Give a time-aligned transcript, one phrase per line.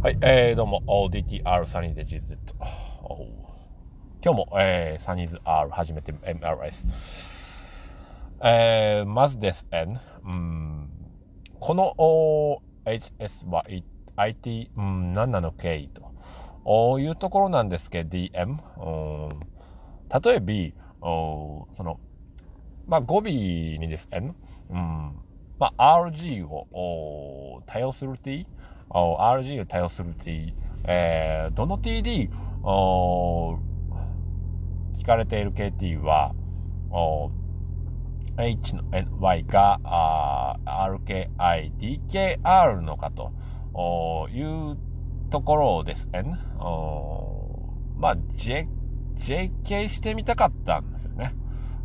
[0.00, 2.38] はい、えー、どうも、DTR サニーで GZ。
[4.22, 6.86] 今日も、えー、サニーズ R 初めて MRS。
[8.44, 10.88] えー、まずですね、うん、
[11.58, 11.96] この
[12.88, 13.64] HS は
[14.14, 15.50] IT、うん、何なの？
[15.50, 15.90] かい
[16.64, 18.56] というところなんですけど、DM。
[18.76, 19.40] うん、
[20.22, 21.98] 例えば、おその、
[22.86, 24.32] まあ、語尾にですね、
[24.70, 25.16] うん、
[25.58, 28.46] まあ、RG を多用する T、
[28.90, 30.54] RG を多用する T、
[30.84, 32.30] えー、どの TD
[34.94, 36.34] 聞かれている KT は
[38.38, 38.84] H の
[39.20, 43.32] Y が RKI、DKR のかと
[44.30, 44.78] いう
[45.30, 46.24] ところですね。
[47.96, 48.68] まあ、J、
[49.16, 51.34] JK してみたかったんですよね。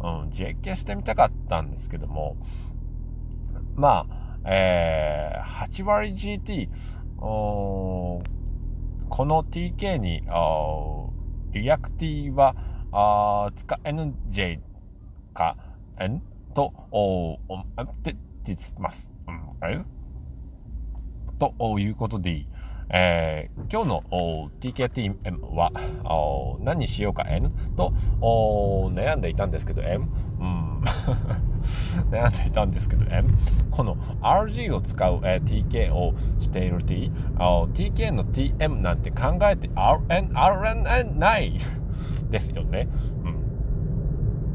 [0.00, 2.36] うん、JK してみたかったんですけども、
[3.74, 6.68] まあ、えー、8割 GT、
[7.18, 8.22] こ
[9.10, 10.22] の TK に、
[11.52, 12.54] リアクティは、
[12.92, 14.60] あ使 NJ
[15.34, 15.56] か、
[15.98, 16.22] N
[16.54, 19.08] と、おっててます。
[19.28, 19.80] うん、あれ
[21.38, 22.46] ということで、
[22.92, 25.70] えー、今日の TKTM は
[26.60, 30.08] 何にしようか N と悩んでいたんですけど M、
[30.40, 30.59] うん、
[32.10, 33.28] 悩んでいたんですけど M
[33.70, 41.58] この RG を使う、えー、TK をしている T TK の TM なんて考えて RN、RNN ない
[42.30, 42.88] ですよね。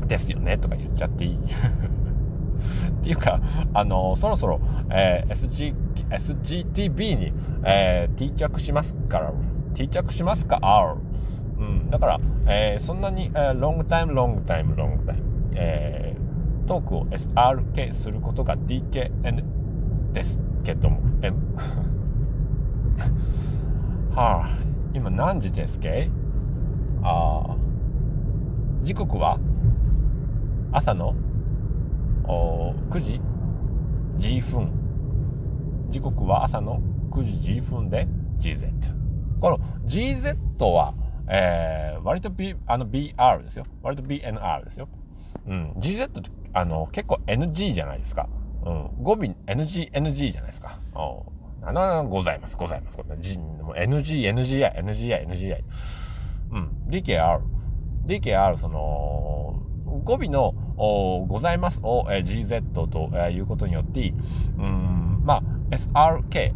[0.00, 0.06] うん。
[0.06, 1.38] ですよねとか言っちゃっていい。
[1.40, 3.40] っていうか、
[3.72, 5.74] あのそろそろ、えー、SG
[6.10, 7.32] SGTB に、
[7.64, 9.32] えー、定着しますから、
[9.74, 10.96] 定着しますか ?R。
[11.58, 15.22] うん、だから、えー、そんなに、えー、ロングタイム、ロングタイム、ロングタイム、
[16.70, 19.42] トークを SRK することが DKN
[20.12, 21.36] ですけども、M。
[24.14, 24.48] はあ、
[24.94, 26.08] 今何時ですけ？
[27.02, 27.56] ああ、
[28.82, 29.40] 時刻は？
[30.70, 31.16] 朝の
[32.22, 33.20] お9時
[34.18, 34.70] ？G 分
[35.88, 38.06] 時刻は朝の9時 G 分で
[38.38, 38.70] GZ。
[39.40, 40.94] この GZ は、
[41.26, 43.64] えー、割と、B、あの BR ですよ。
[43.82, 44.88] 割と BNR ですよ。
[45.48, 45.72] うん。
[45.72, 48.28] GZ ってあの結構 NG じゃないですか。
[48.64, 49.02] うん。
[49.02, 49.16] 語尾
[49.46, 50.80] NG、NG じゃないですか。
[50.94, 51.24] お
[51.62, 52.98] あの、ございます、ございます。
[52.98, 53.38] NG、
[53.74, 55.62] NGI、NGI、NGI。
[56.52, 56.70] うん。
[56.88, 57.40] DKR。
[58.06, 59.62] DKR、その、
[60.04, 64.14] 語尾のおございますを、えー、GZ と、えー、いうことによって、
[64.56, 66.54] うん、まあ、SRK、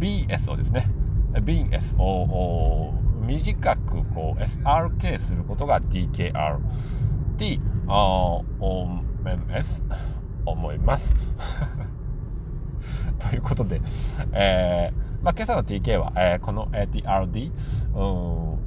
[0.00, 0.88] BS をですね、
[1.34, 6.58] BS を短くこう SRK することが DKR。
[7.40, 7.58] D、
[7.88, 9.82] OMS
[10.44, 11.16] 思います。
[13.18, 13.80] ということで、
[14.32, 17.50] えーまあ、今朝の TK は、えー、この TRD、
[17.94, 18.58] うん